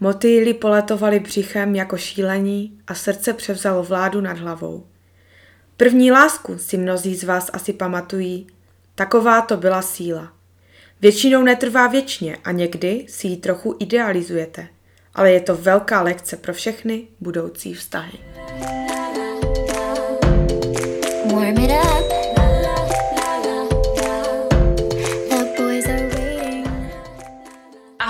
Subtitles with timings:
[0.00, 4.86] Motýly poletovali břichem jako šílení a srdce převzalo vládu nad hlavou.
[5.76, 8.46] První lásku si mnozí z vás asi pamatují.
[8.94, 10.32] Taková to byla síla.
[11.00, 14.68] Většinou netrvá věčně a někdy si ji trochu idealizujete,
[15.14, 18.18] ale je to velká lekce pro všechny budoucí vztahy.
[21.32, 22.16] Warm it up.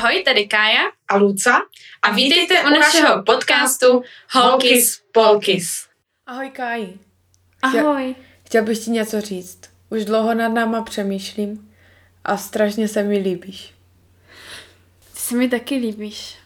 [0.07, 1.61] Ahoj, tady Kája a Luca
[2.07, 5.87] a vítejte u našeho podcastu Holkis Polkis.
[6.27, 6.99] Ahoj Káji.
[7.63, 8.15] Ahoj.
[8.45, 9.61] Chtěl bych ti něco říct.
[9.91, 11.73] Už dlouho nad náma přemýšlím
[12.25, 13.75] a strašně se mi líbíš.
[15.13, 16.37] Ty se mi taky líbíš.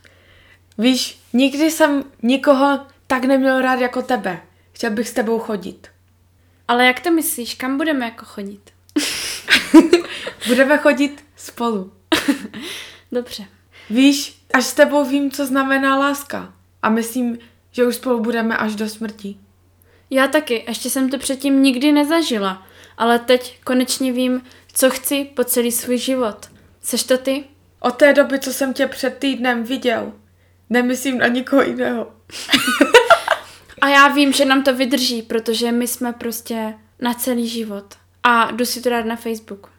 [0.78, 4.42] Víš, nikdy jsem nikoho tak neměl rád jako tebe.
[4.72, 5.88] Chtěl bych s tebou chodit.
[6.68, 8.72] Ale jak to myslíš, kam budeme jako chodit?
[10.46, 11.92] budeme chodit spolu.
[13.12, 13.44] Dobře.
[13.90, 16.54] Víš, až s tebou vím, co znamená láska.
[16.82, 17.38] A myslím,
[17.70, 19.36] že už spolu budeme až do smrti.
[20.10, 22.66] Já taky, ještě jsem to předtím nikdy nezažila,
[22.98, 26.50] ale teď konečně vím, co chci po celý svůj život.
[26.82, 27.44] Seš to ty?
[27.80, 30.12] Od té doby, co jsem tě před týdnem viděl,
[30.70, 32.12] nemyslím na nikoho jiného.
[33.80, 37.94] A já vím, že nám to vydrží, protože my jsme prostě na celý život.
[38.22, 39.72] A jdu si to dát na Facebook.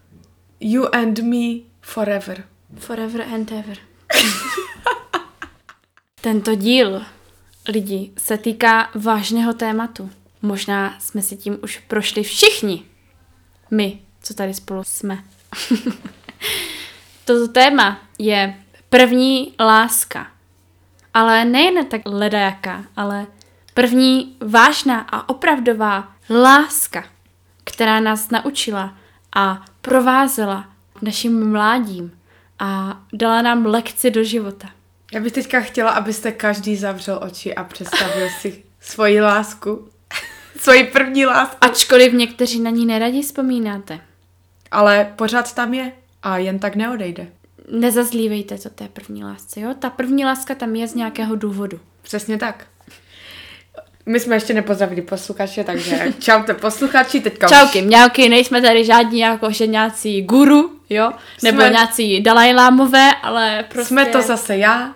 [0.60, 2.44] You and me forever.
[2.78, 3.91] Forever and ever.
[6.20, 7.02] Tento díl
[7.68, 10.10] lidi se týká vážného tématu.
[10.42, 12.84] Možná jsme si tím už prošli všichni.
[13.70, 15.24] My, co tady spolu jsme.
[17.24, 20.26] Toto téma je první láska.
[21.14, 23.26] Ale nejen tak ledajaká, ale
[23.74, 27.04] první vážná a opravdová láska,
[27.64, 28.94] která nás naučila
[29.36, 30.68] a provázela
[31.02, 32.21] naším mládím
[32.62, 34.70] a dala nám lekci do života.
[35.12, 39.88] Já bych teďka chtěla, abyste každý zavřel oči a představil si svoji lásku.
[40.60, 41.56] svoji první lásku.
[41.60, 44.00] Ačkoliv někteří na ní neradi vzpomínáte.
[44.70, 45.92] Ale pořád tam je
[46.22, 47.28] a jen tak neodejde.
[47.70, 49.74] Nezazlívejte to té první lásce, jo?
[49.78, 51.80] Ta první láska tam je z nějakého důvodu.
[52.02, 52.66] Přesně tak.
[54.06, 57.84] My jsme ještě nepozdravili posluchače, takže čaute posluchači, teďka Čauky, už...
[57.84, 61.12] mňauky, nejsme tady žádní jako že nějací guru, jo?
[61.42, 61.70] Nebo jsme...
[61.70, 63.88] nějací dalajlámové, ale prostě...
[63.88, 64.94] Jsme to zase já,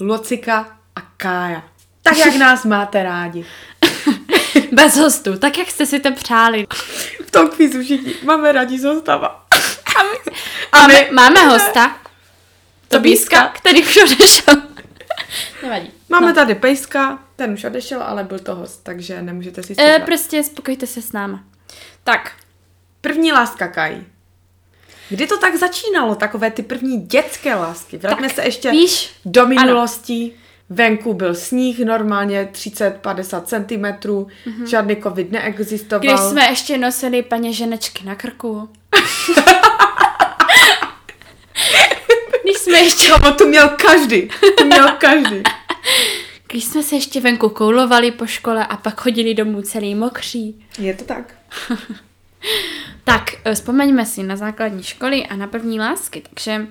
[0.00, 1.62] Lucika a Kája.
[2.02, 3.44] Tak, jak nás máte rádi.
[4.72, 6.66] Bez hostů, tak jak jste si to přáli.
[7.26, 9.46] V tom kvízu všichni máme rádi s hostama.
[9.96, 10.32] A my,
[10.72, 11.96] a my máme, máme hosta,
[12.88, 14.54] Tobíska, který už odešel.
[15.62, 15.90] Nevadí.
[16.08, 16.34] Máme no.
[16.34, 20.86] tady Pejska, ten už odešel, ale byl to host, takže nemůžete si e, Prostě spokojte
[20.86, 21.44] se s náma.
[22.04, 22.32] Tak,
[23.00, 24.04] první láska Kaj.
[25.08, 27.98] Kdy to tak začínalo, takové ty první dětské lásky?
[27.98, 30.32] Vraťme se ještě víš, do minulosti.
[30.34, 30.40] Ano.
[30.72, 34.64] Venku byl sníh, normálně 30-50 cm, mm-hmm.
[34.64, 36.00] žádný covid neexistoval.
[36.00, 38.68] Když jsme ještě nosili paněženečky na krku.
[42.42, 43.10] Když jsme ještě...
[43.10, 44.28] Mamo, to měl každý.
[44.58, 45.42] To měl každý.
[46.48, 50.66] Když jsme se ještě venku koulovali po škole a pak chodili domů celý mokří.
[50.78, 51.34] Je to tak.
[53.04, 56.22] tak, eh, vzpomeňme si na základní školy a na první lásky.
[56.28, 56.66] Takže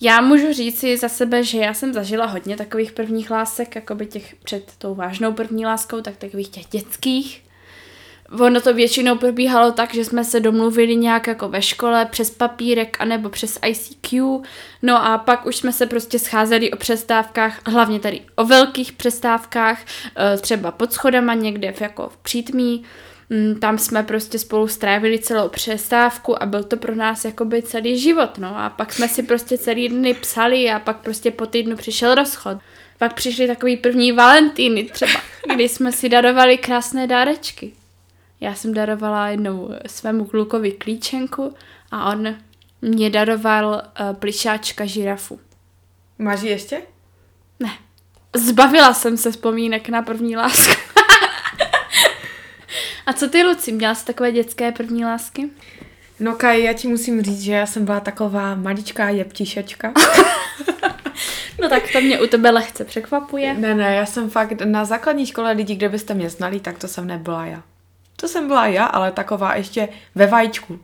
[0.00, 3.94] já můžu říct si za sebe, že já jsem zažila hodně takových prvních lásek, jako
[3.94, 7.41] by těch před tou vážnou první láskou, tak takových těch dětských.
[8.40, 12.96] Ono to většinou probíhalo tak, že jsme se domluvili nějak jako ve škole přes papírek
[13.00, 14.42] anebo přes ICQ,
[14.82, 19.84] no a pak už jsme se prostě scházeli o přestávkách, hlavně tady o velkých přestávkách,
[20.16, 22.82] eh, třeba pod schodama někde v, jako v přítmí,
[23.30, 27.98] mm, tam jsme prostě spolu strávili celou přestávku a byl to pro nás jakoby celý
[27.98, 31.76] život, no a pak jsme si prostě celý dny psali a pak prostě po týdnu
[31.76, 32.58] přišel rozchod.
[32.98, 35.20] Pak přišly takový první Valentíny třeba,
[35.54, 37.72] kdy jsme si darovali krásné dárečky.
[38.42, 41.54] Já jsem darovala jednou svému klukovi klíčenku
[41.90, 42.34] a on
[42.82, 45.40] mě daroval uh, plišáčka žirafu.
[46.18, 46.82] Máš ji ještě?
[47.60, 47.70] Ne.
[48.36, 50.72] Zbavila jsem se vzpomínek na první lásku.
[53.06, 55.50] a co ty, Luci, měla jsi takové dětské první lásky?
[56.20, 59.92] No Kaj, já ti musím říct, že já jsem byla taková maličká jeptišečka.
[61.60, 63.54] no tak to mě u tebe lehce překvapuje.
[63.54, 66.88] Ne, ne, já jsem fakt na základní škole lidí, kde byste mě znali, tak to
[66.88, 67.62] jsem nebyla já.
[68.22, 70.78] To jsem byla já, ale taková ještě ve vajíčku.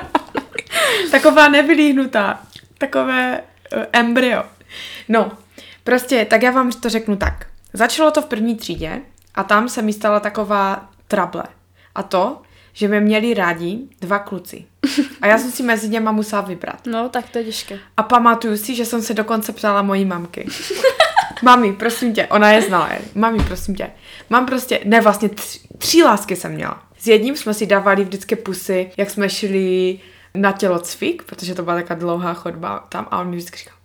[1.10, 2.40] taková nevylíhnutá.
[2.78, 3.40] Takové
[3.76, 4.42] uh, embryo.
[5.08, 5.32] No,
[5.84, 7.46] prostě, tak já vám to řeknu tak.
[7.72, 9.02] Začalo to v první třídě
[9.34, 11.44] a tam se mi stala taková trable.
[11.94, 12.42] A to,
[12.72, 14.64] že mě měli rádi dva kluci.
[15.20, 16.86] A já jsem si mezi něma musela vybrat.
[16.86, 17.78] No, tak to je těžké.
[17.96, 20.46] A pamatuju si, že jsem se dokonce ptala mojí mamky.
[21.42, 22.90] Mami, prosím tě, ona je znala.
[23.14, 23.90] Mami, prosím tě.
[24.30, 26.82] Mám prostě, ne vlastně tři, tři lásky jsem měla.
[26.98, 30.00] S jedním jsme si dávali vždycky pusy, jak jsme šli
[30.34, 33.76] na tělocvik, protože to byla taková dlouhá chodba tam a on mi vždycky říkal,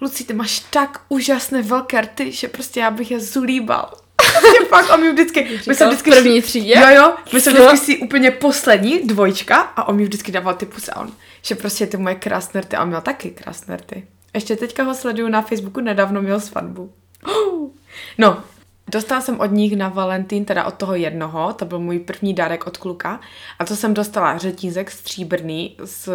[0.00, 3.90] Luci, ty máš tak úžasné velké rty, že prostě já bych je zulíbal.
[4.40, 6.74] Prostě fakt, on mi vždycky, my jsme vždycky první třídě?
[6.74, 10.66] Jo, jo, my jsme vždycky si úplně poslední, dvojčka, a on mi vždycky dával ty
[10.66, 11.12] pusy a on,
[11.42, 14.06] že prostě ty moje krásné rty, a on měl taky krásné rty.
[14.34, 16.92] Ještě teďka ho sleduju na Facebooku, nedávno měl svatbu.
[18.18, 18.42] No,
[18.90, 22.66] dostala jsem od nich na Valentín, teda od toho jednoho, to byl můj první dárek
[22.66, 23.20] od kluka,
[23.58, 26.10] a to jsem dostala řetízek stříbrný s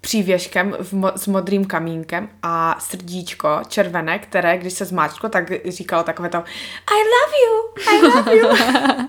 [0.00, 6.02] přívěškem v mo- s modrým kamínkem a srdíčko červené, které, když se zmáčklo, tak říkalo
[6.02, 8.48] takové to I love you, I love you.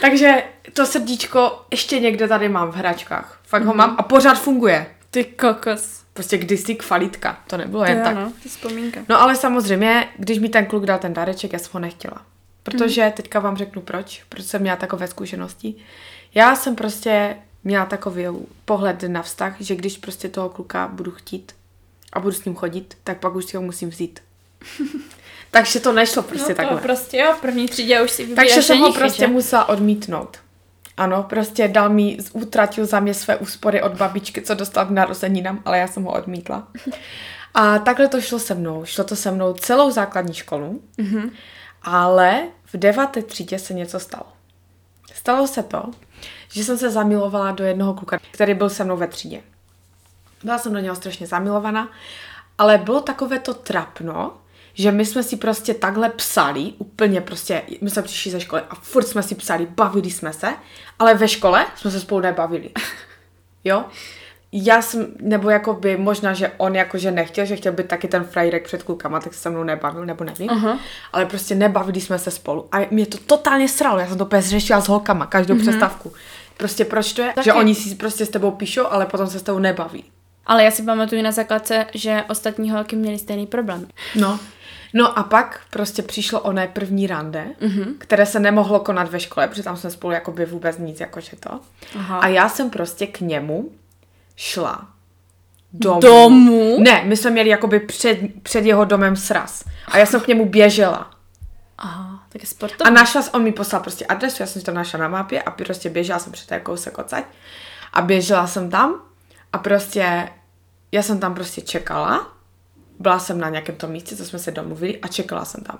[0.00, 0.42] Takže
[0.72, 3.40] to srdíčko ještě někde tady mám v hračkách.
[3.44, 4.86] Fakt ho mám a pořád funguje.
[5.10, 6.07] Ty kokos.
[6.18, 8.14] Prostě kdysi kvalitka, to nebylo jen Jo, tak.
[8.14, 9.00] no, vzpomínka.
[9.08, 12.22] No ale samozřejmě, když mi ten kluk dal ten dáreček, já jsem ho nechtěla.
[12.62, 13.12] Protože mm.
[13.12, 15.74] teďka vám řeknu proč, proč jsem měla takové zkušenosti.
[16.34, 18.24] Já jsem prostě měla takový
[18.64, 21.52] pohled na vztah, že když prostě toho kluka budu chtít
[22.12, 24.20] a budu s ním chodit, tak pak už si ho musím vzít.
[25.50, 26.80] Takže to nešlo prostě no to takhle.
[26.80, 29.26] prostě jo, v první třídě už si Takže jsem ho prostě že?
[29.26, 30.38] musela odmítnout.
[30.98, 35.62] Ano, prostě dal mi, utratil za mě své úspory od babičky, co dostal k narozeninám,
[35.64, 36.68] ale já jsem ho odmítla.
[37.54, 38.84] A takhle to šlo se mnou.
[38.84, 41.30] Šlo to se mnou celou základní školu, Mhm.
[41.82, 44.26] ale v deváté třídě se něco stalo.
[45.14, 45.82] Stalo se to,
[46.52, 49.40] že jsem se zamilovala do jednoho kluka, který byl se mnou ve třídě.
[50.44, 51.88] Byla jsem do něho strašně zamilovaná,
[52.58, 54.32] ale bylo takové to trapno,
[54.78, 58.74] že my jsme si prostě takhle psali, úplně prostě, my jsme přišli ze školy a
[58.74, 60.54] furt jsme si psali, bavili jsme se,
[60.98, 62.70] ale ve škole jsme se spolu nebavili.
[63.64, 63.84] Jo?
[64.52, 68.24] Já jsem, nebo jako by možná, že on jakože nechtěl, že chtěl být taky ten
[68.24, 70.50] frajrek před klukama, tak se se mnou nebavil, nebo nevím.
[70.50, 70.78] Aha.
[71.12, 72.68] Ale prostě nebavili jsme se spolu.
[72.72, 75.60] A mě to totálně sralo, já jsem to úplně zřešila s holkama, každou mm-hmm.
[75.60, 76.12] přestávku.
[76.56, 77.32] Prostě proč to je?
[77.32, 77.44] Taky.
[77.44, 80.04] Že oni si prostě s tebou píšou, ale potom se s tebou nebaví.
[80.46, 83.86] Ale já si pamatuju na základce, že ostatní holky měly stejný problém.
[84.14, 84.38] No.
[84.92, 87.94] No a pak prostě přišlo oné první rande, mm-hmm.
[87.98, 91.60] které se nemohlo konat ve škole, protože tam jsme spolu jakoby vůbec nic, jakože to.
[91.98, 92.18] Aha.
[92.18, 93.70] A já jsem prostě k němu
[94.36, 94.88] šla
[95.72, 96.00] domů.
[96.00, 96.80] Domů?
[96.80, 99.64] Ne, my jsme měli jakoby před, před jeho domem sraz.
[99.86, 101.10] A já jsem k němu běžela.
[101.78, 102.94] Aha, tak je A sportovní.
[102.94, 105.90] našla, on mi poslal prostě adresu, já jsem si to našla na mapě a prostě
[105.90, 107.24] běžela jsem před té kousek odsaď.
[107.92, 109.02] A běžela jsem tam
[109.52, 110.28] a prostě,
[110.92, 112.37] já jsem tam prostě čekala.
[112.98, 115.78] Byla jsem na nějakém tom místě, co jsme se domluvili a čekala jsem tam.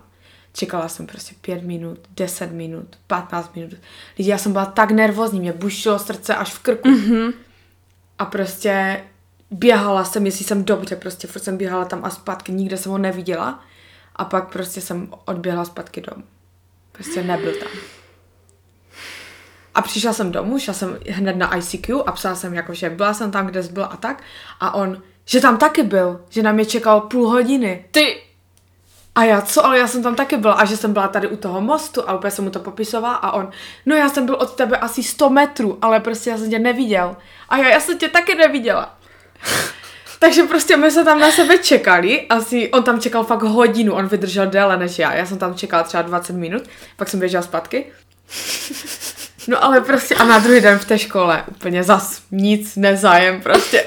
[0.53, 3.75] Čekala jsem prostě pět minut, deset minut, 15 minut.
[4.19, 6.89] Lidi, já jsem byla tak nervózní, mě bušilo srdce až v krku.
[6.89, 7.33] Mm-hmm.
[8.19, 9.05] A prostě
[9.51, 12.99] běhala jsem, jestli jsem dobře, prostě furt jsem běhala tam a zpátky, nikde jsem ho
[12.99, 13.65] neviděla.
[14.17, 16.25] A pak prostě jsem odběhla zpátky domů.
[16.93, 17.69] Prostě nebyl tam.
[19.75, 23.15] A přišla jsem domů, šla jsem hned na ICQ a psala jsem jako, že byla
[23.15, 24.23] jsem tam, kde jsi byl a tak.
[24.61, 27.85] A on, že tam taky byl, že na mě čekal půl hodiny.
[27.91, 28.17] Ty,
[29.15, 31.37] A já, co, ale já jsem tam taky byla a že jsem byla tady u
[31.37, 33.51] toho mostu a úplně jsem mu to popisovala a on,
[33.87, 37.17] no já jsem byl od tebe asi 100 metrů, ale prostě já jsem tě neviděl.
[37.49, 38.99] A já, já jsem tě taky neviděla.
[40.19, 44.07] Takže prostě my jsme tam na sebe čekali, asi on tam čekal fakt hodinu, on
[44.07, 46.63] vydržel déle než já, já jsem tam čekala třeba 20 minut,
[46.97, 47.85] pak jsem běžela zpátky.
[49.49, 53.85] No ale prostě a na druhý den v té škole úplně zas nic, nezájem prostě.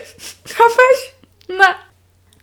[0.49, 1.10] Chápeš?
[1.57, 1.75] Ne.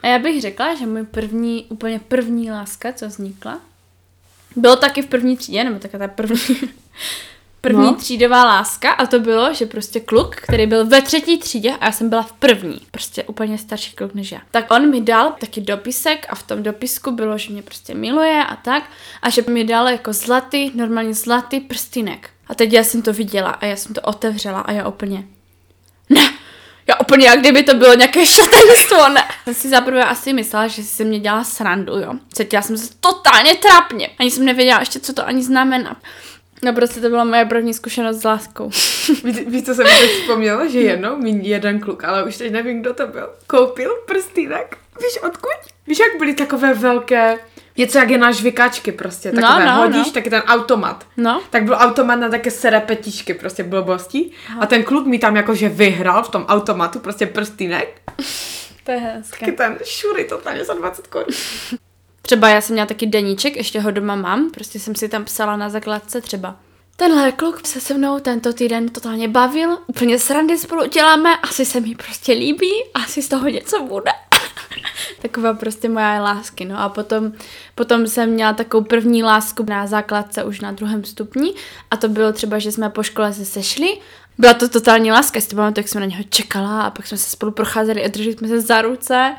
[0.01, 3.61] A já bych řekla, že můj první, úplně první láska, co vznikla,
[4.57, 6.39] bylo taky v první třídě, nebo taková ta první,
[7.61, 7.91] první No.
[7.91, 7.95] no.
[7.97, 11.93] třídová láska a to bylo, že prostě kluk, který byl ve třetí třídě a já
[11.93, 14.41] jsem byla v první, prostě úplně starší kluk než já.
[14.51, 18.45] Tak on mi dal taky dopisek a v tom dopisku bylo, že mě prostě miluje
[18.45, 18.83] a tak
[19.23, 22.31] a že mi dal jako zlatý, normálně zlatý prstinek.
[22.47, 25.25] A teď já jsem to viděla a já jsem to otevřela a já úplně,
[26.11, 26.35] ne,
[26.89, 29.25] já úplně jak kdyby to bylo nějaké šatenstvo, ne.
[29.45, 32.15] Jsem si zaprvé asi myslela, že si mě dělala srandu, jo.
[32.33, 34.11] Cítila jsem se totálně trápně.
[34.19, 35.97] Ani jsem nevěděla ještě, co to ani znamená.
[36.65, 38.71] No prostě to byla moje první zkušenost s láskou.
[39.47, 40.67] Víš, co jsem mi teď vzpomněla?
[40.67, 44.77] Že jednou mi jeden kluk, ale už teď nevím, kdo to byl, koupil prstýnek.
[45.01, 45.51] Víš odkud?
[45.87, 47.39] Víš, jak byly takové velké,
[47.79, 50.13] něco jak je na žvikačky prostě, No, takové no, hodíš, no.
[50.13, 51.07] taky ten automat.
[51.17, 51.41] No.
[51.51, 54.31] Tak byl automat na také serepetičky, prostě blbosti.
[54.61, 58.01] A ten kluk mi tam jakože vyhrál v tom automatu prostě prstýnek.
[58.85, 59.47] To je hezké.
[59.47, 61.27] Taky ten šury totálně za 20 korun.
[62.23, 65.57] Třeba já jsem měla taky deníček, ještě ho doma mám, prostě jsem si tam psala
[65.57, 66.57] na základce třeba
[67.01, 71.81] tenhle kluk se se mnou tento týden totálně bavil, úplně srandy spolu děláme, asi se
[71.81, 74.11] mi prostě líbí, asi z toho něco bude.
[75.23, 77.33] Taková prostě moja lásky, no a potom,
[77.75, 81.55] potom jsem měla takovou první lásku na základce už na druhém stupni
[81.91, 83.99] a to bylo třeba, že jsme po škole se sešli
[84.39, 87.19] byla to totální láska, si to pamatuju, jak jsem na něho čekala a pak jsme
[87.19, 89.35] se spolu procházeli a drželi jsme se za ruce.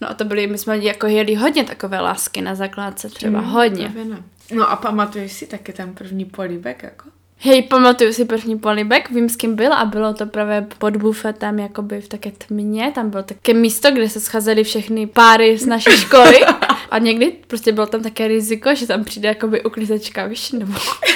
[0.00, 3.46] No a to byly, my jsme jako jeli hodně takové lásky na základce, třeba mm,
[3.46, 3.92] hodně.
[4.04, 4.22] Ne.
[4.54, 7.08] No a pamatuješ si taky ten první políbek, jako?
[7.38, 11.58] Hej, pamatuju si první polibek, vím s kým byl a bylo to právě pod bufetem,
[11.58, 15.90] jakoby v také tmě, tam bylo také místo, kde se scházely všechny páry z naší
[15.90, 16.40] školy
[16.90, 20.72] a někdy prostě bylo tam také riziko, že tam přijde jakoby uklizečka, víš, nebo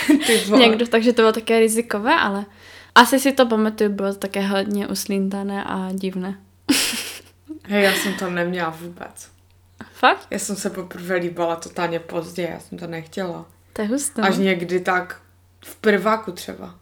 [0.57, 2.45] někdo, takže to bylo také rizikové, ale
[2.95, 6.39] asi si to pamatuju, bylo to také hodně uslíntané a divné.
[7.65, 9.29] Hej, já jsem to neměla vůbec.
[9.93, 10.27] Fakt?
[10.31, 13.47] Já jsem se poprvé líbala totálně pozdě, já jsem to nechtěla.
[13.73, 14.23] To je husté.
[14.23, 15.21] Až někdy tak
[15.65, 16.75] v prváku třeba.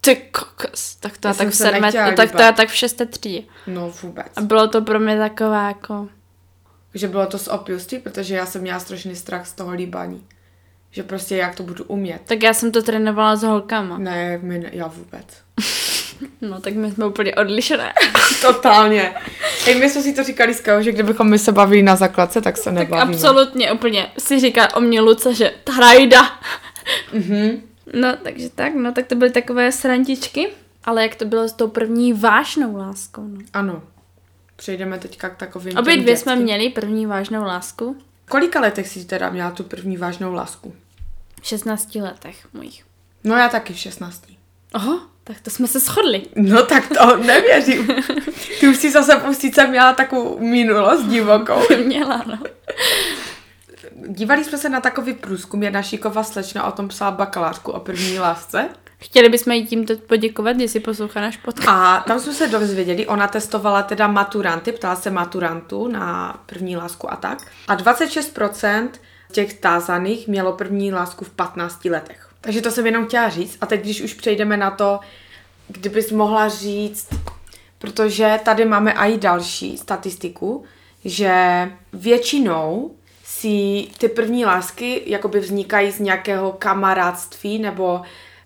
[0.00, 3.42] Ty kokos, tak to já tak v sedmé, tak to já tak v šesté třídě.
[3.66, 4.26] No vůbec.
[4.36, 6.08] A bylo to pro mě takové jako...
[6.94, 10.26] Že bylo to z opilství, protože já jsem měla strašný strach z toho líbání.
[10.90, 12.22] Že prostě jak to budu umět.
[12.24, 13.98] Tak já jsem to trénovala s holkama.
[13.98, 15.26] Ne, my, já vůbec.
[16.40, 17.92] no tak my jsme úplně odlišené.
[18.42, 19.14] Totálně.
[19.64, 22.56] Hej, my jsme si to říkali s že kdybychom my se bavili na základce, tak
[22.56, 23.06] se nebavíme.
[23.06, 26.22] Tak absolutně úplně si říká o mě Luce, že trajda.
[27.12, 27.62] Mhm.
[27.94, 30.48] No, takže tak, no, tak to byly takové srandičky.
[30.84, 33.40] Ale jak to bylo s tou první vážnou láskou, no.
[33.52, 33.82] Ano.
[34.56, 37.96] Přejdeme teďka k takovým Obě dvě jsme měli první vážnou lásku.
[38.28, 40.74] Kolika letech jsi teda měla tu první vážnou lásku?
[41.42, 42.84] V 16 letech mojich.
[43.24, 44.22] No já taky v 16.
[44.74, 46.22] Oho, tak to jsme se shodli.
[46.36, 47.86] No tak to nevěřím.
[48.60, 51.60] Ty už si zase pustit, jsem měla takovou minulost divokou.
[51.84, 52.38] Měla, no.
[54.08, 58.18] Dívali jsme se na takový průzkum, jedna šiková slečna o tom psala bakalářku o první
[58.18, 58.68] lásce.
[58.98, 61.68] Chtěli bychom jí tímto poděkovat, jestli poslouchá náš podcast.
[61.68, 67.12] A tam jsme se dozvěděli, ona testovala teda maturanty, ptala se maturantů na první lásku
[67.12, 67.38] a tak.
[67.68, 68.88] A 26%
[69.32, 72.28] těch tázaných mělo první lásku v 15 letech.
[72.40, 73.58] Takže to jsem jenom chtěla říct.
[73.60, 75.00] A teď, když už přejdeme na to,
[75.68, 77.08] kdybys mohla říct,
[77.78, 80.64] protože tady máme i další statistiku,
[81.04, 82.94] že většinou
[83.46, 88.02] si ty první lásky jakoby vznikají z nějakého kamarádství nebo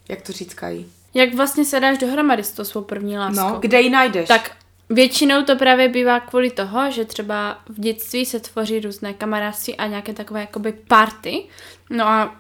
[0.09, 0.93] jak to říkají?
[1.15, 3.49] Jak vlastně se dáš dohromady s tou svou první láskou?
[3.49, 4.29] No, kde ji najdeš?
[4.29, 4.51] Tak
[4.91, 9.87] většinou to právě bývá kvůli toho, že třeba v dětství se tvoří různé kamarádství a
[9.87, 11.45] nějaké takové jakoby party.
[11.91, 12.37] No a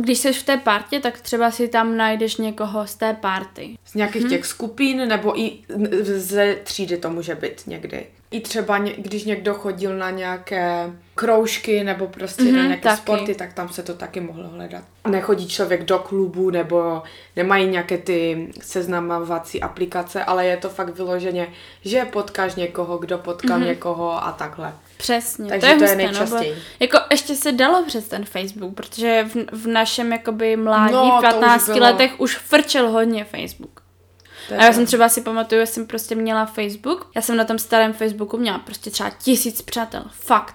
[0.00, 3.78] když jsi v té partě, tak třeba si tam najdeš někoho z té party.
[3.84, 4.30] Z nějakých hmm.
[4.30, 5.58] těch skupin, nebo i
[6.02, 8.06] ze třídy to může být někdy.
[8.30, 12.96] I třeba, když někdo chodil na nějaké kroužky nebo prostě mm-hmm, na nějaké taky.
[12.96, 14.84] sporty, tak tam se to taky mohlo hledat.
[15.08, 17.02] Nechodí člověk do klubu nebo
[17.36, 21.48] nemají nějaké ty seznamovací aplikace, ale je to fakt vyloženě,
[21.84, 23.66] že potkáš někoho, kdo potkal mm-hmm.
[23.66, 24.72] někoho a takhle.
[24.96, 26.50] Přesně, Takže to je, to husté, je nejčastěji.
[26.54, 31.18] No, jako ještě se dalo přes ten Facebook, protože v, v našem jakoby mládí, no,
[31.18, 33.80] v 15 už letech už frčel hodně Facebook.
[34.58, 37.58] A já jsem třeba si pamatuju, já jsem prostě měla Facebook, já jsem na tom
[37.58, 40.54] starém Facebooku měla prostě třeba tisíc přátel, fakt.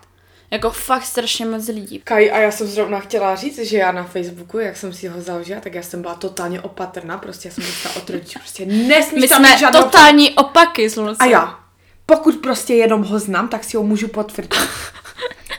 [0.52, 2.02] Jako fakt strašně moc lidí.
[2.04, 5.22] Kaj, a já jsem zrovna chtěla říct, že já na Facebooku, jak jsem si ho
[5.22, 9.22] založila, tak já jsem byla totálně opatrná, prostě já jsem dostala od rodičů, prostě nesmíš
[9.22, 9.82] My jsme žádnou...
[9.82, 11.60] totální opaky s A já,
[12.06, 14.56] pokud prostě jenom ho znám, tak si ho můžu potvrdit.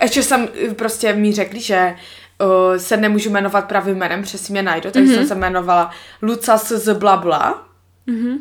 [0.02, 1.96] Ještě jsem eh, prostě mi řekli, že
[2.40, 5.16] uh, se nemůžu jmenovat pravým jménem, přesně mě najdu, takže mm-hmm.
[5.16, 5.90] jsem se jmenovala
[6.22, 7.68] Lucas z Blabla.
[8.08, 8.38] Mm-hmm.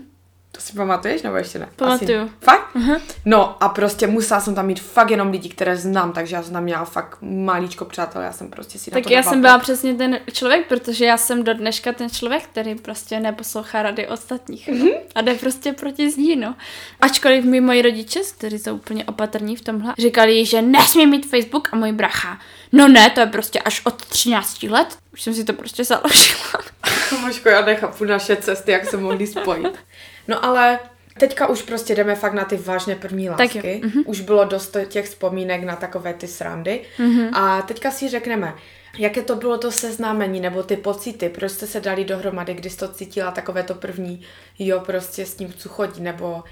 [0.51, 1.70] To si pamatuješ, nebo ještě ne?
[1.75, 2.22] Pamatuju.
[2.22, 2.31] Asi...
[2.39, 2.75] Fakt?
[2.75, 3.01] Uh-huh.
[3.25, 6.53] No a prostě musela jsem tam mít fakt jenom lidi, které znám, takže já jsem
[6.53, 10.20] tam měla fakt malíčko přátel, já jsem prostě si Tak já jsem byla přesně ten
[10.34, 14.70] člověk, protože já jsem do dneška ten člověk, který prostě neposlouchá rady ostatních.
[14.70, 14.98] Uh-huh.
[15.15, 16.55] A jde prostě proti zdí, no.
[17.01, 21.70] Ačkoliv mi moji rodiče, kteří jsou úplně opatrní v tomhle, říkali, že nesmí mít Facebook
[21.72, 22.39] a můj bracha.
[22.72, 24.98] No ne, to je prostě až od 13 let.
[25.13, 26.63] Už jsem si to prostě založila.
[27.22, 29.67] Možko, já nechápu naše cesty, jak se mohli spojit.
[30.31, 30.79] No ale
[31.17, 33.59] teďka už prostě jdeme fakt na ty vážné první lásky.
[33.59, 34.03] Mm-hmm.
[34.05, 36.81] Už bylo dost těch vzpomínek na takové ty srandy.
[36.97, 37.29] Mm-hmm.
[37.33, 38.53] A teďka si řekneme,
[38.97, 42.88] jaké to bylo to seznámení nebo ty pocity, proč jste se dali dohromady, když to
[42.88, 44.21] cítila takové to první,
[44.59, 46.43] jo, prostě s tím, co chodí, nebo...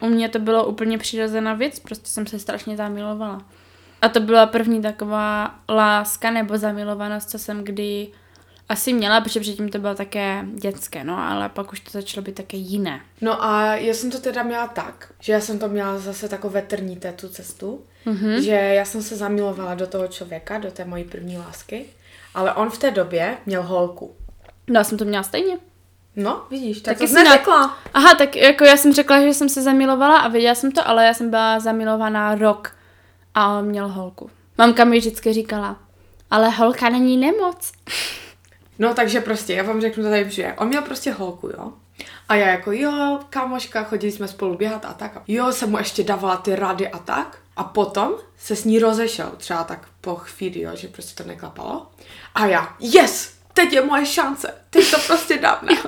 [0.00, 3.42] U mě to bylo úplně přirozená věc, prostě jsem se strašně zamilovala.
[4.02, 8.08] A to byla první taková láska nebo zamilovanost, co jsem kdy
[8.70, 12.34] asi měla, protože předtím to bylo také dětské, no, ale pak už to začalo být
[12.34, 13.00] také jiné.
[13.20, 16.62] No a já jsem to teda měla tak, že já jsem to měla zase takové
[16.62, 18.36] trníte tu cestu, mm-hmm.
[18.38, 21.84] že já jsem se zamilovala do toho člověka, do té mojí první lásky,
[22.34, 24.14] ale on v té době měl holku.
[24.68, 25.58] No, já jsem to měla stejně.
[26.16, 27.78] No, vidíš, tak Taky to jsi jsi na- neřekla.
[27.94, 31.06] Aha, tak jako já jsem řekla, že jsem se zamilovala a věděla jsem to, ale
[31.06, 32.76] já jsem byla zamilovaná rok
[33.34, 34.30] a on měl holku.
[34.58, 35.76] Mamka mi vždycky říkala,
[36.30, 37.72] ale holka není nemoc.
[38.80, 41.72] No, takže prostě, já vám řeknu to tady, že on měl prostě holku, jo.
[42.28, 45.12] A já jako, jo, kámoška, chodili jsme spolu běhat a tak.
[45.28, 47.38] Jo, jsem mu ještě dávala ty rady a tak.
[47.56, 51.90] A potom se s ní rozešel, třeba tak po chvíli, jo, že prostě to neklapalo.
[52.34, 55.78] A já, yes, teď je moje šance, teď to prostě dám, ne?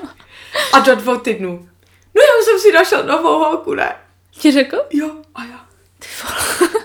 [0.73, 1.69] A do dvou týdnů,
[2.15, 3.95] no já už jsem si našel novou holku, ne?
[4.31, 4.77] Ti řekl?
[4.91, 5.65] Jo, a já.
[6.21, 6.82] Tak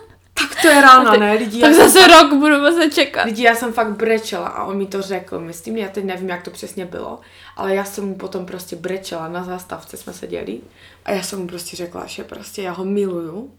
[0.62, 1.60] to je rána, ne, lidi?
[1.60, 3.24] Tak zase rok budu muset čekat.
[3.24, 6.42] Lidi, já jsem fakt brečela a on mi to řekl, myslím, já teď nevím, jak
[6.42, 7.20] to přesně bylo,
[7.56, 10.60] ale já jsem mu potom prostě brečela, na zástavce jsme seděli
[11.04, 13.50] a já jsem mu prostě řekla, že prostě já ho miluju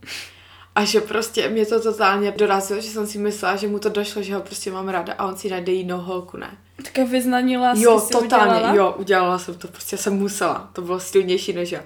[0.76, 4.22] a že prostě mě to totálně dorazilo, že jsem si myslela, že mu to došlo,
[4.24, 6.58] že ho prostě mám ráda a on si najde jinou holku, ne?
[6.84, 8.76] Také vyznání lásky Jo, si totálně, udělala?
[8.76, 11.82] jo, udělala jsem to, prostě jsem musela, to bylo silnější než já.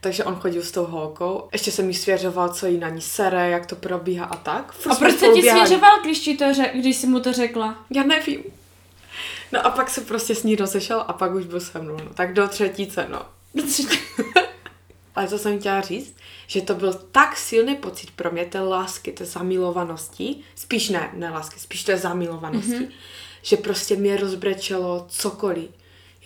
[0.00, 3.50] Takže on chodil s tou holkou, ještě jsem jí svěřoval, co jí na ní sere,
[3.50, 4.72] jak to probíhá a tak.
[4.72, 7.84] Furt A proč se ti svěřoval, když, ti to řek, když jsi mu to řekla?
[7.90, 8.42] Já nevím.
[9.52, 11.96] No a pak se prostě s ní rozešel a pak už byl se mnou.
[11.96, 12.10] No.
[12.14, 13.22] Tak do třetíce, no.
[15.14, 19.12] Ale to jsem chtěla říct, že to byl tak silný pocit pro mě té lásky,
[19.12, 22.90] té zamilovanosti, spíš ne, ne lásky, spíš té zamilovanosti, mm-hmm.
[23.42, 25.70] že prostě mě rozbrečelo cokoliv.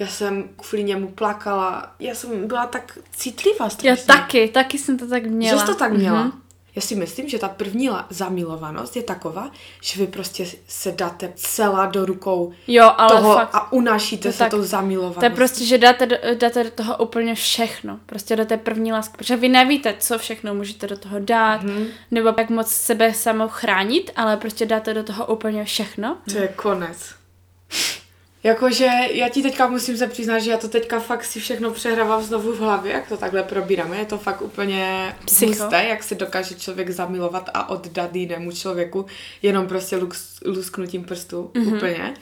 [0.02, 4.04] Já jsem kvůli němu plakala, já jsem byla tak citlivá Já strašně.
[4.06, 5.54] taky, taky jsem to tak měla.
[5.54, 6.22] Že jsi to tak měla?
[6.22, 6.32] Mhm.
[6.76, 9.50] Já si myslím, že ta první zamilovanost je taková,
[9.82, 13.50] že vy prostě se dáte celá do rukou Jo, ale toho fakt.
[13.54, 15.20] a unášíte to se tak- tou zamilovaností.
[15.20, 18.00] To je prostě, že dáte do, dáte do toho úplně všechno.
[18.06, 19.16] Prostě do té první lásky.
[19.16, 21.76] Protože vy nevíte, co všechno můžete do toho dát, Mhm.
[21.76, 21.86] mm-hmm.
[22.10, 26.16] nebo jak moc sebe samou chránit, ale prostě dáte do toho úplně všechno.
[26.32, 26.98] To je konec.
[28.44, 32.22] Jakože já ti teďka musím se přiznat, že já to teďka fakt si všechno přehrávám
[32.22, 33.98] znovu v hlavě, jak to takhle probíráme.
[33.98, 35.62] Je to fakt úplně Psycho.
[35.62, 39.06] husté, jak se dokáže člověk zamilovat a oddat jinému člověku
[39.42, 41.50] jenom prostě lux, lusknutím prstů.
[41.54, 41.76] Mm-hmm.
[41.76, 42.14] Úplně.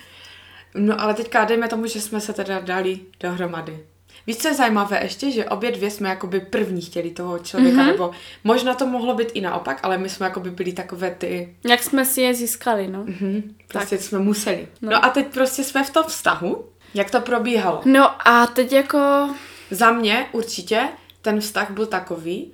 [0.74, 3.78] No ale teďka dejme tomu, že jsme se teda dali dohromady.
[4.26, 7.86] Víš, co je zajímavé ještě, že obě dvě jsme jakoby první chtěli toho člověka, mm-hmm.
[7.86, 8.10] nebo
[8.44, 12.04] možná to mohlo být i naopak, ale my jsme jakoby byli takové ty Jak jsme
[12.04, 13.04] si je získali, no.
[13.04, 14.68] Mhm, prostě jsme museli.
[14.82, 14.90] No.
[14.90, 16.64] no a teď prostě jsme v tom vztahu.
[16.94, 17.80] Jak to probíhalo?
[17.84, 19.28] No a teď jako...
[19.70, 20.88] Za mě určitě
[21.22, 22.52] ten vztah byl takový,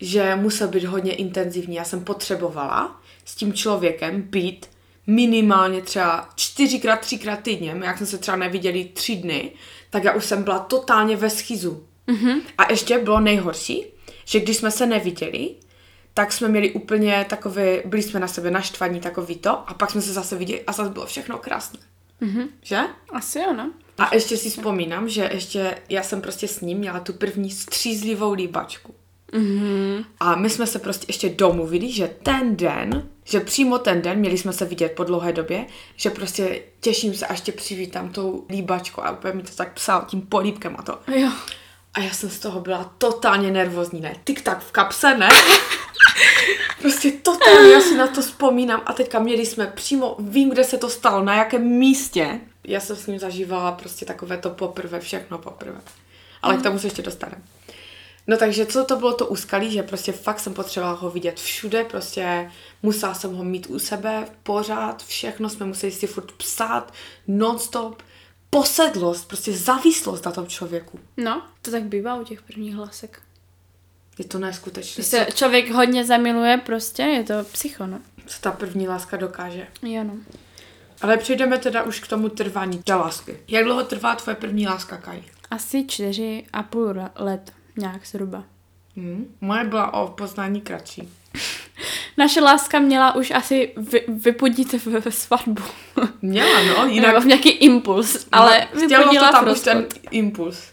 [0.00, 1.76] že musel být hodně intenzivní.
[1.76, 4.66] Já jsem potřebovala s tím člověkem být
[5.06, 7.76] minimálně třeba čtyřikrát, třikrát týdně.
[7.84, 9.52] Jak jsme se třeba neviděli tři dny,
[9.92, 11.86] tak já už jsem byla totálně ve schizu.
[12.08, 12.40] Mm-hmm.
[12.58, 13.86] A ještě bylo nejhorší,
[14.24, 15.54] že když jsme se neviděli,
[16.14, 20.02] tak jsme měli úplně takové, byli jsme na sebe naštvaní takový to a pak jsme
[20.02, 21.78] se zase viděli a zase bylo všechno krásné.
[22.22, 22.48] Mm-hmm.
[22.62, 22.80] Že?
[23.12, 23.72] Asi jo, no.
[23.98, 28.32] A ještě si vzpomínám, že ještě já jsem prostě s ním měla tu první střízlivou
[28.32, 28.94] líbačku.
[29.32, 30.04] Mm-hmm.
[30.20, 34.38] A my jsme se prostě ještě domluvili, že ten den, že přímo ten den, měli
[34.38, 35.66] jsme se vidět po dlouhé době,
[35.96, 40.04] že prostě těším se, až tě přivítám tou líbačkou a úplně mi to tak psal
[40.08, 40.98] tím polípkem a to.
[41.16, 41.30] Jo.
[41.94, 44.14] A já jsem z toho byla totálně nervózní, ne?
[44.24, 45.28] Tik tak v kapse, ne?
[46.82, 50.78] prostě totálně, já si na to vzpomínám a teďka měli jsme přímo, vím, kde se
[50.78, 52.40] to stalo, na jakém místě.
[52.64, 55.80] Já jsem s ním zažívala prostě takové to poprvé, všechno poprvé.
[56.42, 57.42] Ale k tomu se ještě dostaneme.
[58.26, 61.84] No takže co to bylo to úskalí, že prostě fakt jsem potřebovala ho vidět všude,
[61.84, 62.50] prostě
[62.82, 66.92] musela jsem ho mít u sebe pořád, všechno jsme museli si furt psát,
[67.28, 68.02] non-stop,
[68.50, 71.00] posedlost, prostě závislost na tom člověku.
[71.16, 73.22] No, to tak bývá u těch prvních hlasek.
[74.18, 78.00] Je to neskutečné, Když se člověk hodně zamiluje, prostě je to psycho, no.
[78.26, 79.66] co ta první láska dokáže.
[79.82, 80.14] Jo, no.
[81.02, 83.38] Ale přejdeme teda už k tomu trvání té lásky.
[83.48, 85.22] Jak dlouho trvá tvoje první láska, Kaj?
[85.50, 88.44] Asi čtyři a půl let, nějak zhruba.
[88.96, 89.26] Hmm.
[89.40, 91.08] Moje byla o poznání kratší.
[92.18, 95.62] Naše láska měla už asi vy, vypudit v, v svatbu.
[96.22, 97.08] Měla, no, Jinak...
[97.08, 100.72] Nebo v nějaký impuls, ale no, chtělo to vypudila tam už ten impuls.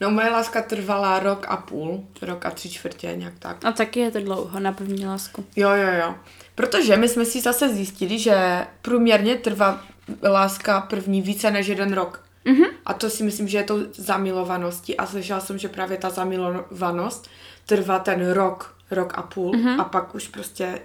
[0.00, 3.64] No, moje láska trvala rok a půl, rok a tři čtvrtě, nějak tak.
[3.64, 5.44] A taky je to dlouho na první lásku.
[5.56, 6.14] Jo, jo, jo.
[6.54, 9.84] Protože my jsme si zase zjistili, že průměrně trvá
[10.22, 12.27] láska první více než jeden rok.
[12.48, 12.70] Mm-hmm.
[12.86, 14.96] A to si myslím, že je to zamilovaností.
[14.96, 17.28] A slyšela jsem, že právě ta zamilovanost
[17.66, 19.80] trvá ten rok, rok a půl mm-hmm.
[19.80, 20.80] a pak už prostě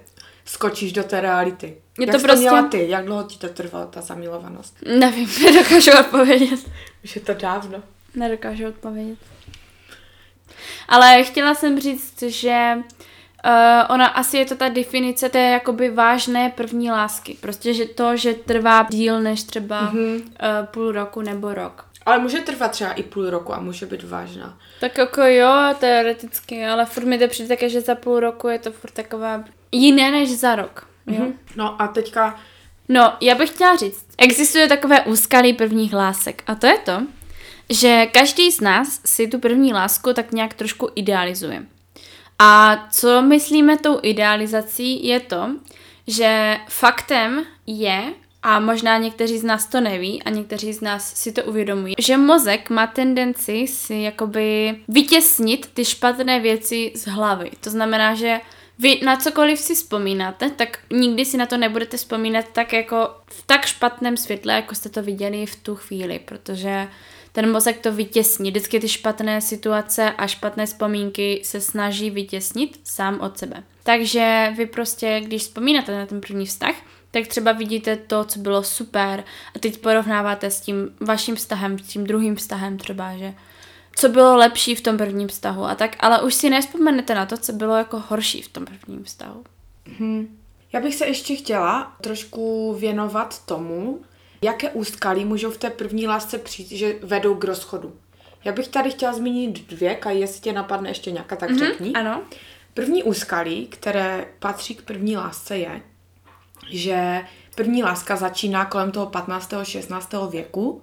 [0.46, 1.68] skočíš do té reality.
[1.68, 2.90] Je Jak to jsi prostě- měla ty?
[2.90, 4.78] Jak dlouho ti to trvala, ta zamilovanost?
[5.00, 6.60] Nevím, nedokážu odpovědět.
[7.04, 7.84] Už je to dávno.
[8.16, 9.18] Nedokážu odpovědět.
[10.88, 12.78] Ale chtěla jsem říct, že
[13.90, 17.38] ona asi je to ta definice té jakoby vážné první lásky.
[17.42, 20.16] Prostě že to, že trvá díl než třeba mm-hmm.
[20.16, 21.86] uh, půl roku nebo rok.
[22.06, 24.58] Ale může trvat třeba i půl roku a může být vážná.
[24.80, 28.60] Tak jako jo, teoreticky, ale furt mi to přijde také, že za půl roku je
[28.60, 30.88] to furt taková jiné než za rok.
[31.08, 31.26] Jo?
[31.26, 31.34] Mm-hmm.
[31.56, 32.40] No a teďka...
[32.90, 37.02] No, já bych chtěla říct, existuje takové úskalí prvních lásek a to je to,
[37.70, 41.66] že každý z nás si tu první lásku tak nějak trošku idealizuje.
[42.40, 45.50] A co myslíme tou idealizací je to,
[46.08, 51.32] že faktem je, a možná někteří z nás to neví a někteří z nás si
[51.32, 57.52] to uvědomují, že mozek má tendenci si jakoby vytěsnit ty špatné věci z hlavy.
[57.60, 58.40] To znamená, že
[58.80, 63.44] vy na cokoliv si vzpomínáte, tak nikdy si na to nebudete vzpomínat tak jako v
[63.46, 66.88] tak špatném světle, jako jste to viděli v tu chvíli, protože
[67.34, 68.50] ten mozek to vytěsní.
[68.52, 73.64] Vždycky ty špatné situace a špatné vzpomínky se snaží vytěsnit sám od sebe.
[73.84, 76.76] Takže vy prostě, když vzpomínáte na ten první vztah,
[77.12, 79.24] tak třeba vidíte to, co bylo super
[79.56, 83.34] a teď porovnáváte s tím vaším vztahem, s tím druhým vztahem třeba, že
[83.96, 87.38] co bylo lepší v tom prvním vztahu a tak, ale už si nespomenete na to,
[87.38, 89.44] co bylo jako horší v tom prvním vztahu.
[90.00, 90.38] Hmm.
[90.74, 94.02] Já bych se ještě chtěla trošku věnovat tomu,
[94.44, 97.94] jaké úskalí můžou v té první lásce přijít, že vedou k rozchodu.
[98.44, 101.94] Já bych tady chtěla zmínit dvě, a jestli tě napadne ještě nějaká, tak mm-hmm, řekni.
[101.94, 102.22] Ano.
[102.74, 105.82] První úskalí, které patří k první lásce, je,
[106.70, 107.22] že
[107.56, 109.54] první láska začíná kolem toho 15.
[109.64, 110.14] 16.
[110.30, 110.82] věku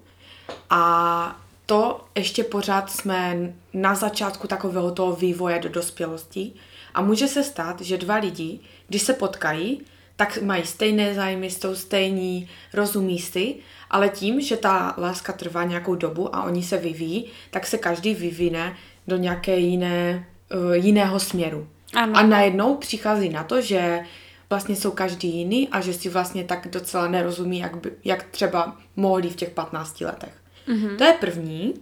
[0.71, 6.53] a to ještě pořád jsme na začátku takového toho vývoje do dospělosti
[6.95, 9.85] a může se stát, že dva lidi, když se potkají,
[10.21, 13.55] tak mají stejné zájmy, jsou stejní, rozumí si,
[13.91, 18.15] ale tím, že ta láska trvá nějakou dobu a oni se vyvíjí, tak se každý
[18.15, 21.69] vyvine do nějaké jiné, uh, jiného směru.
[21.95, 22.13] Ano.
[22.17, 24.05] A najednou přichází na to, že
[24.51, 28.77] vlastně jsou každý jiný a že si vlastně tak docela nerozumí, jak, by, jak třeba
[28.97, 30.35] mohli v těch 15 letech.
[30.69, 30.97] Mm-hmm.
[30.97, 31.75] To je první.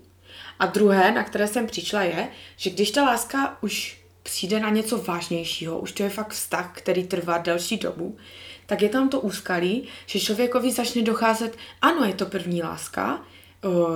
[0.58, 4.98] A druhé, na které jsem přišla, je, že když ta láska už přijde na něco
[4.98, 8.16] vážnějšího, už to je fakt vztah, který trvá delší dobu,
[8.66, 13.24] tak je tam to úskalí, že člověkovi začne docházet, ano, je to první láska,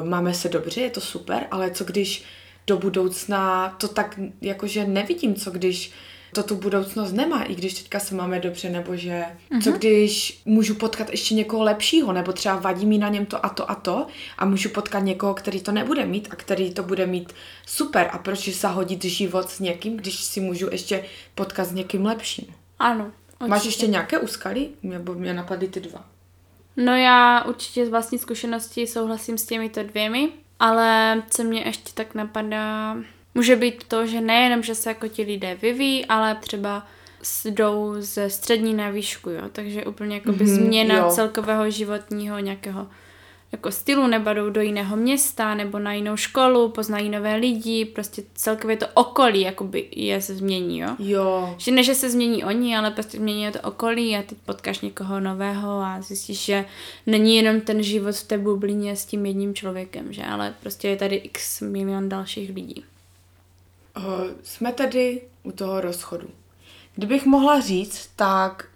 [0.05, 2.25] máme se dobře, je to super, ale co když
[2.67, 5.93] do budoucna to tak jakože nevidím, co když
[6.33, 9.63] to tu budoucnost nemá, i když teďka se máme dobře, nebo že uh-huh.
[9.63, 13.49] co když můžu potkat ještě někoho lepšího, nebo třeba vadí mi na něm to a
[13.49, 14.07] to a to
[14.39, 17.33] a můžu potkat někoho, který to nebude mít a který to bude mít
[17.67, 22.55] super a proč zahodit život s někým, když si můžu ještě potkat s někým lepším.
[22.79, 23.05] Ano.
[23.05, 23.51] Určitě.
[23.51, 24.69] Máš ještě nějaké úskaly?
[24.83, 26.05] Nebo mě napadly ty dva.
[26.77, 30.29] No já určitě z vlastní zkušenosti souhlasím s těmito dvěmi,
[30.61, 32.97] ale co mě ještě tak napadá,
[33.35, 36.87] Může být to, že nejenom, že se jako ti lidé vyvíjí, ale třeba
[37.45, 41.11] jdou ze střední na výšku, jo, takže úplně jako by mm-hmm, změna jo.
[41.11, 42.87] celkového životního nějakého
[43.53, 48.23] jako stylu, nebo jdou do jiného města, nebo na jinou školu, poznají nové lidi, prostě
[48.35, 50.89] celkově to okolí jakoby je se změní, jo.
[50.99, 51.55] Jo.
[51.59, 55.21] Že ne, že se změní oni, ale prostě změní to okolí a teď potkáš někoho
[55.21, 56.65] nového a zjistíš, že
[57.07, 60.97] není jenom ten život v té bublině s tím jedním člověkem, že, ale prostě je
[60.97, 62.85] tady x milion dalších lidí.
[63.97, 64.05] Uh,
[64.43, 66.29] jsme tedy u toho rozchodu.
[66.95, 68.69] Kdybych mohla říct, tak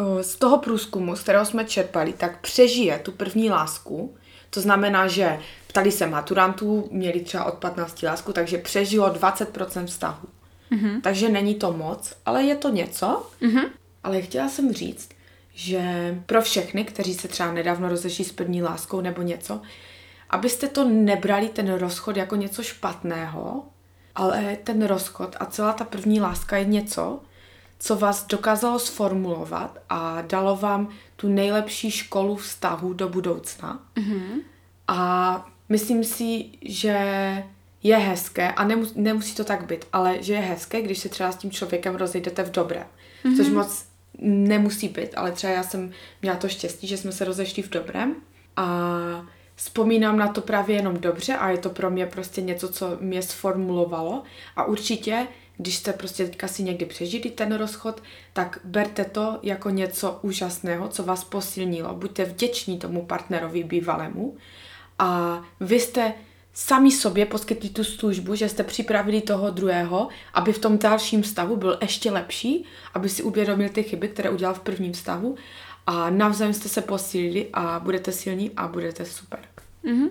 [0.00, 4.14] uh, z toho průzkumu, z kterého jsme čerpali, tak přežije tu první lásku.
[4.50, 10.28] To znamená, že ptali se maturantů, měli třeba od 15 lásku, takže přežilo 20% vztahu.
[10.72, 11.00] Mm-hmm.
[11.00, 13.30] Takže není to moc, ale je to něco.
[13.42, 13.68] Mm-hmm.
[14.04, 15.08] Ale chtěla jsem říct,
[15.54, 15.82] že
[16.26, 19.60] pro všechny, kteří se třeba nedávno rozeší s první láskou nebo něco,
[20.30, 23.64] abyste to nebrali ten rozchod jako něco špatného,
[24.14, 27.20] ale ten rozchod a celá ta první láska je něco,
[27.78, 33.80] co vás dokázalo sformulovat a dalo vám tu nejlepší školu vztahu do budoucna.
[33.96, 34.40] Mm-hmm.
[34.88, 36.96] A myslím si, že
[37.82, 41.32] je hezké, a nemus, nemusí to tak být, ale že je hezké, když se třeba
[41.32, 42.86] s tím člověkem rozejdete v dobré.
[43.24, 43.36] Mm-hmm.
[43.36, 43.84] Což moc
[44.22, 45.92] nemusí být, ale třeba já jsem
[46.22, 48.14] měla to štěstí, že jsme se rozešli v dobrém.
[48.56, 48.66] A
[49.60, 53.22] vzpomínám na to právě jenom dobře a je to pro mě prostě něco, co mě
[53.22, 54.22] sformulovalo
[54.56, 59.70] a určitě, když jste prostě teďka si někdy přežili ten rozchod, tak berte to jako
[59.70, 61.94] něco úžasného, co vás posilnilo.
[61.94, 64.36] Buďte vděční tomu partnerovi bývalému
[64.98, 66.12] a vy jste
[66.54, 71.56] sami sobě poskytli tu službu, že jste připravili toho druhého, aby v tom dalším stavu
[71.56, 75.36] byl ještě lepší, aby si uvědomil ty chyby, které udělal v prvním stavu
[75.86, 79.49] a navzájem jste se posílili a budete silní a budete super.
[79.84, 80.08] Mm-hmm.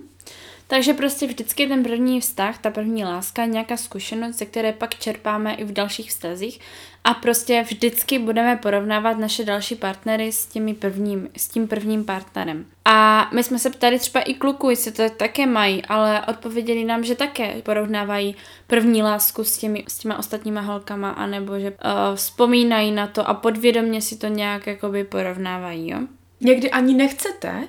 [0.67, 5.53] Takže prostě vždycky ten první vztah, ta první láska, nějaká zkušenost, ze které pak čerpáme
[5.53, 6.59] i v dalších vztazích
[7.03, 12.65] a prostě vždycky budeme porovnávat naše další partnery s, těmi prvním, s tím prvním partnerem.
[12.85, 17.03] A my jsme se ptali třeba i kluku, jestli to také mají, ale odpověděli nám,
[17.03, 18.35] že také porovnávají
[18.67, 23.33] první lásku s, těmi, s těma ostatníma holkama, anebo že uh, vzpomínají na to a
[23.33, 25.99] podvědomě si to nějak jakoby porovnávají, jo?
[26.41, 27.67] Někdy ani nechcete,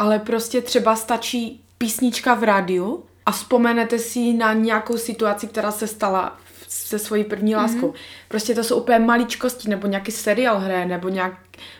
[0.00, 5.86] ale prostě třeba stačí písnička v rádiu a vzpomenete si na nějakou situaci, která se
[5.86, 7.88] stala se svojí první láskou.
[7.90, 8.28] Mm-hmm.
[8.28, 11.32] Prostě to jsou úplně maličkosti, nebo nějaký seriál hraje, nebo nějak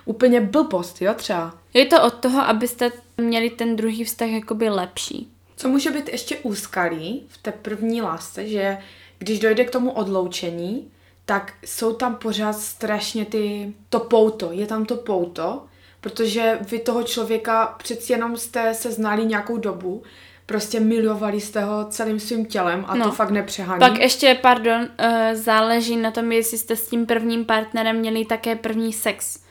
[0.05, 1.55] úplně blbost, jo, třeba.
[1.75, 5.33] Je to od toho, abyste měli ten druhý vztah jakoby lepší.
[5.57, 8.79] Co může být ještě úskalý v té první lásce, že
[9.19, 10.91] když dojde k tomu odloučení,
[11.25, 15.63] tak jsou tam pořád strašně ty, to pouto, je tam to pouto,
[16.01, 20.03] protože vy toho člověka přeci jenom jste se znali nějakou dobu,
[20.47, 23.05] prostě milovali jste ho celým svým tělem a no.
[23.05, 23.79] to fakt nepřehání.
[23.79, 28.57] Pak ještě, pardon, uh, záleží na tom, jestli jste s tím prvním partnerem měli také
[28.57, 29.43] první sex.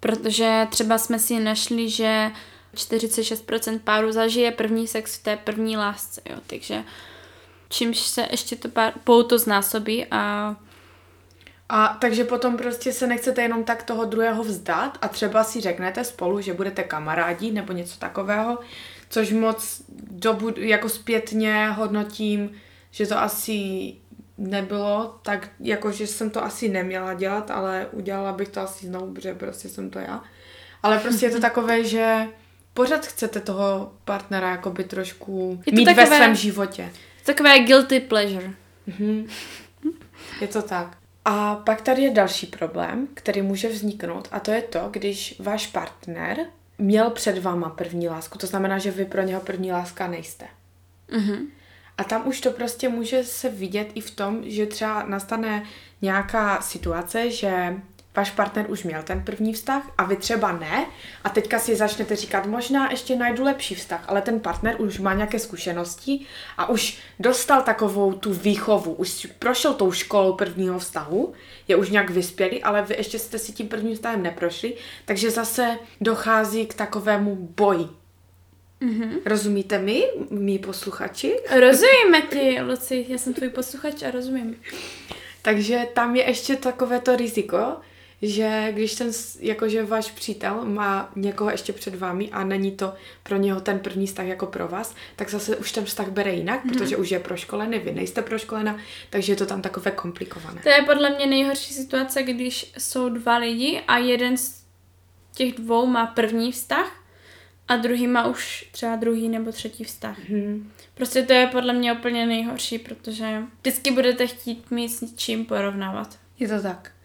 [0.00, 2.30] Protože třeba jsme si našli, že
[2.74, 6.84] 46% párů zažije první sex v té první lásce, jo, takže
[7.68, 10.56] čímž se ještě to pár, pouto znásobí a
[11.68, 16.04] a takže potom prostě se nechcete jenom tak toho druhého vzdát a třeba si řeknete
[16.04, 18.58] spolu, že budete kamarádi nebo něco takového,
[19.08, 22.50] což moc dobu, jako zpětně hodnotím,
[22.90, 23.94] že to asi
[24.38, 29.14] nebylo, tak jako, že jsem to asi neměla dělat, ale udělala bych to asi znovu,
[29.14, 30.24] protože prostě jsem to já.
[30.82, 32.26] Ale prostě je to takové, že
[32.74, 36.92] pořád chcete toho partnera jakoby trošku mít takové, ve svém životě.
[37.24, 38.50] Takové guilty pleasure.
[38.86, 39.26] Mhm.
[40.40, 40.96] Je to tak.
[41.28, 45.66] A pak tady je další problém, který může vzniknout a to je to, když váš
[45.66, 46.46] partner
[46.78, 50.46] měl před váma první lásku, to znamená, že vy pro něho první láska nejste.
[51.08, 51.46] Mm-hmm.
[51.98, 55.62] A tam už to prostě může se vidět i v tom, že třeba nastane
[56.02, 57.76] nějaká situace, že
[58.16, 60.86] váš partner už měl ten první vztah a vy třeba ne
[61.24, 65.14] a teďka si začnete říkat, možná ještě najdu lepší vztah, ale ten partner už má
[65.14, 66.26] nějaké zkušenosti
[66.58, 71.32] a už dostal takovou tu výchovu, už prošel tou školou prvního vztahu,
[71.68, 74.74] je už nějak vyspělý, ale vy ještě jste si tím prvním vztahem neprošli,
[75.04, 77.88] takže zase dochází k takovému boji.
[78.82, 79.10] Mm-hmm.
[79.26, 81.36] Rozumíte mi, mý posluchači?
[81.50, 84.56] Rozumíme ti, Luci, já jsem tvůj posluchač a rozumím.
[85.42, 87.76] Takže tam je ještě takové to riziko,
[88.22, 93.36] že když ten, jakože váš přítel má někoho ještě před vámi a není to pro
[93.36, 96.78] něho ten první vztah jako pro vás, tak zase už ten vztah bere jinak, mm-hmm.
[96.78, 98.78] protože už je proškolený, vy nejste proškolena,
[99.10, 100.60] takže je to tam takové komplikované.
[100.62, 104.64] To je podle mě nejhorší situace, když jsou dva lidi a jeden z
[105.34, 107.02] těch dvou má první vztah
[107.68, 110.18] a druhý má už třeba druhý nebo třetí vztah.
[110.18, 110.64] Mm-hmm.
[110.94, 116.18] Prostě to je podle mě úplně nejhorší, protože vždycky budete chtít mít s čím porovnávat.
[116.38, 116.95] Je to tak.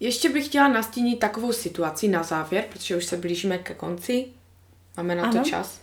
[0.00, 4.26] Ještě bych chtěla nastínit takovou situaci na závěr, protože už se blížíme ke konci,
[4.96, 5.32] máme na ano.
[5.42, 5.80] to čas,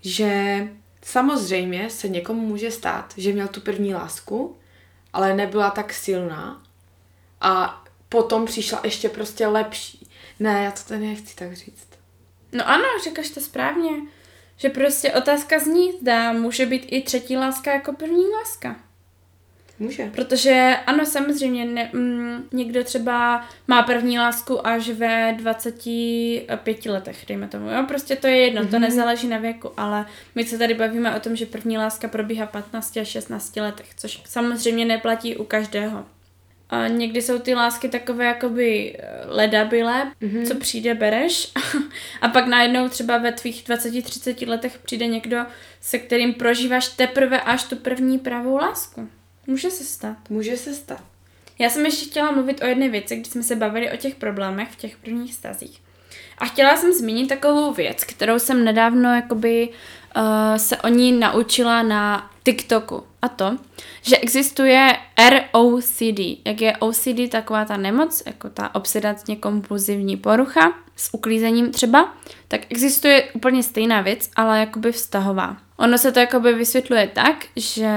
[0.00, 0.62] že
[1.02, 4.56] samozřejmě se někomu může stát, že měl tu první lásku,
[5.12, 6.62] ale nebyla tak silná
[7.40, 10.08] a potom přišla ještě prostě lepší.
[10.40, 11.88] Ne, já to tady nechci tak říct.
[12.52, 13.90] No ano, říkáš to správně.
[14.56, 18.76] Že prostě otázka zní, zda může být i třetí láska jako první láska.
[19.78, 20.10] Může.
[20.14, 27.24] Protože ano, samozřejmě ne, m, mm, někdo třeba má první lásku až ve 25 letech,
[27.28, 27.70] dejme tomu.
[27.70, 27.84] Jo?
[27.88, 28.70] Prostě to je jedno, mm-hmm.
[28.70, 28.82] to mhm.
[28.82, 32.50] nezáleží na věku, ale my se tady bavíme o tom, že první láska probíhá v
[32.50, 36.04] 15 až 16 letech, což samozřejmě neplatí u každého.
[36.70, 40.46] A někdy jsou ty lásky takové jakoby eh, ledabilé, mm-hmm.
[40.46, 41.52] co přijde, bereš.
[42.20, 45.46] a pak najednou třeba ve tvých 20-30 letech přijde někdo,
[45.80, 49.08] se kterým prožíváš teprve až tu první pravou lásku.
[49.46, 50.16] Může se stát.
[50.30, 51.02] Může se stát.
[51.58, 54.68] Já jsem ještě chtěla mluvit o jedné věci, když jsme se bavili o těch problémech
[54.70, 55.82] v těch prvních stazích.
[56.38, 59.68] A chtěla jsem zmínit takovou věc, kterou jsem nedávno jakoby
[60.16, 63.02] uh, se o ní naučila na TikToku.
[63.22, 63.58] A to,
[64.02, 64.96] že existuje
[65.30, 66.20] ROCD.
[66.44, 72.14] Jak je OCD taková ta nemoc, jako ta obsedantně kompulzivní porucha s uklízením třeba,
[72.48, 75.56] tak existuje úplně stejná věc, ale jakoby vztahová.
[75.76, 77.90] Ono se to jakoby vysvětluje tak, že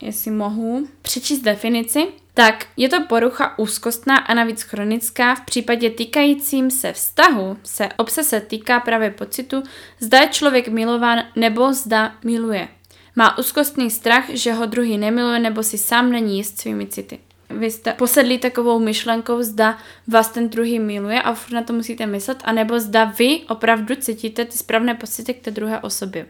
[0.00, 5.34] jestli mohu přečíst definici, tak je to porucha úzkostná a navíc chronická.
[5.34, 9.62] V případě týkajícím se vztahu se obsese týká právě pocitu,
[10.00, 12.68] zda je člověk milován nebo zda miluje.
[13.16, 17.18] Má úzkostný strach, že ho druhý nemiluje nebo si sám není jist svými city.
[17.52, 22.06] Vy jste posedlí takovou myšlenkou, zda vás ten druhý miluje a furt na to musíte
[22.06, 26.26] myslet, anebo zda vy opravdu cítíte ty správné pocity k té druhé osobě.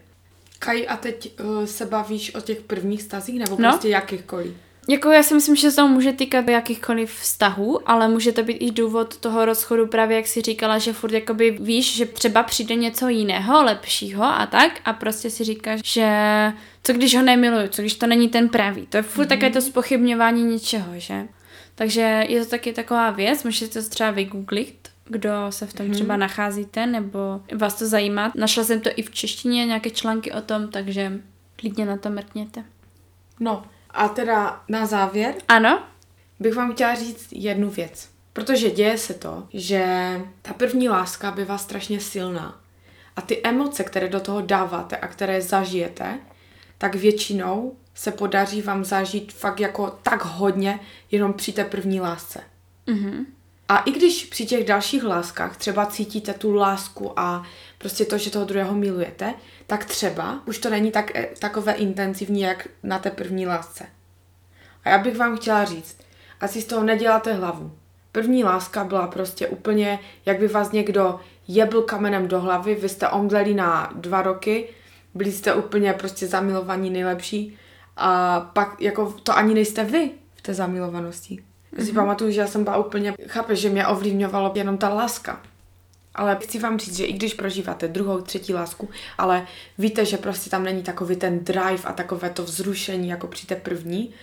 [0.59, 3.69] Kaj, a teď uh, se bavíš o těch prvních stazích nebo No.
[3.69, 4.53] prostě jakýchkoliv?
[4.89, 8.53] Jako já si myslím, že se to může týkat jakýchkoliv vztahů, ale může to být
[8.53, 12.75] i důvod toho rozchodu právě, jak si říkala, že furt jakoby víš, že třeba přijde
[12.75, 16.07] něco jiného, lepšího a tak a prostě si říkáš, že
[16.83, 18.87] co když ho nemiluju, co když to není ten pravý.
[18.87, 19.27] To je furt mm-hmm.
[19.27, 21.27] také to spochybňování něčeho, že?
[21.75, 25.95] Takže je to taky taková věc, můžete to třeba vygooglit, kdo se v tom Mhm.
[25.95, 28.31] třeba nacházíte, nebo vás to zajímá.
[28.35, 31.11] Našla jsem to i v češtině, nějaké články o tom, takže
[31.55, 32.63] klidně na to mrkněte.
[33.39, 35.83] No, a teda na závěr Ano?
[36.39, 38.09] bych vám chtěla říct jednu věc.
[38.33, 39.85] Protože děje se to, že
[40.41, 42.59] ta první láska bývá strašně silná.
[43.15, 46.19] A ty emoce, které do toho dáváte a které zažijete,
[46.83, 50.79] tak většinou se podaří vám zažít fakt jako tak hodně
[51.11, 52.39] jenom při té první lásce.
[52.87, 53.25] Mhm.
[53.69, 57.43] A i když při těch dalších láskách třeba cítíte tu lásku a
[57.77, 59.33] prostě to, že toho druhého milujete,
[59.67, 63.85] tak třeba už to není tak, eh, takové intenzivní, jak na té první lásce.
[64.83, 65.97] A já bych vám chtěla říct,
[66.41, 67.71] asi z toho neděláte hlavu.
[68.11, 73.07] První láska byla prostě úplně, jak by vás někdo jebl kamenem do hlavy, vy jste
[73.07, 74.69] omdleli na dva roky,
[75.15, 77.57] byli jste úplně prostě zamilovaní nejlepší
[77.97, 81.43] a pak jako to ani nejste vy v té zamilovanosti.
[81.77, 85.41] Já si pamatuju, že já jsem byla úplně, chápeš, že mě ovlivňovalo jenom ta láska.
[86.15, 89.47] Ale chci vám říct, že i když prožíváte druhou, třetí lásku, ale
[89.77, 93.55] víte, že prostě tam není takový ten drive a takové to vzrušení jako při té
[93.55, 94.13] první,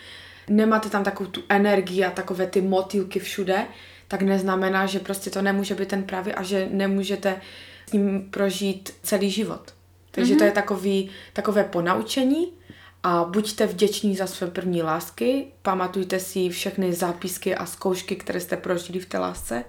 [0.48, 3.66] nemáte tam takovou tu energii a takové ty motýlky všude,
[4.08, 7.40] tak neznamená, že prostě to nemůže být ten pravý a že nemůžete
[7.88, 9.74] s ním prožít celý život.
[10.10, 10.38] Takže mm-hmm.
[10.38, 12.52] to je takový, takové ponaučení
[13.02, 18.56] a buďte vděční za své první lásky, pamatujte si všechny zápisky a zkoušky, které jste
[18.56, 19.64] prožili v té lásce,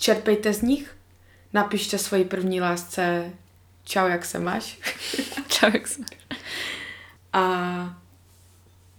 [0.00, 0.96] čerpejte z nich,
[1.52, 3.32] napište svoji první lásce
[3.84, 4.78] čau, jak se máš
[5.48, 6.02] Čau, jak se...
[7.32, 8.00] a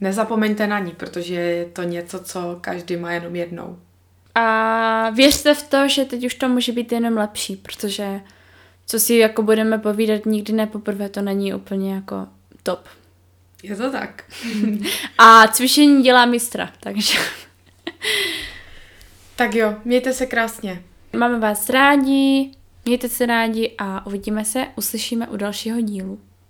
[0.01, 3.79] nezapomeňte na ní, protože je to něco, co každý má jenom jednou.
[4.35, 8.21] A věřte v to, že teď už to může být jenom lepší, protože
[8.91, 12.27] co si jako budeme povídat nikdy ne poprvé, to není úplně jako
[12.63, 12.79] top.
[13.63, 14.23] Je to tak.
[15.17, 17.17] A cvičení dělá mistra, takže
[19.35, 20.83] Tak jo, mějte se krásně.
[21.17, 22.51] máme vás rádi,
[22.85, 26.19] mějte se rádi a uvidíme se, uslyšíme u dalšího dílu.